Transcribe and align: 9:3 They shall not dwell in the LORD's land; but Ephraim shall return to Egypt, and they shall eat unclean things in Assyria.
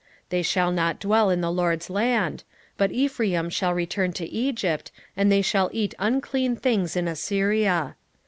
9:3 0.01 0.07
They 0.29 0.41
shall 0.41 0.71
not 0.71 0.99
dwell 0.99 1.29
in 1.29 1.41
the 1.41 1.51
LORD's 1.51 1.87
land; 1.87 2.43
but 2.75 2.91
Ephraim 2.91 3.51
shall 3.51 3.71
return 3.75 4.11
to 4.13 4.25
Egypt, 4.31 4.91
and 5.15 5.31
they 5.31 5.43
shall 5.43 5.69
eat 5.73 5.93
unclean 5.99 6.55
things 6.55 6.95
in 6.95 7.07
Assyria. 7.07 7.95